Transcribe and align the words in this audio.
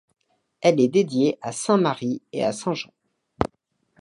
Elle 0.61 0.79
est 0.81 0.87
dédiée 0.87 1.37
à 1.43 1.51
sainte 1.51 1.81
Marie 1.81 2.23
et 2.33 2.43
à 2.43 2.53
saint 2.53 2.73
Jean. 2.73 2.89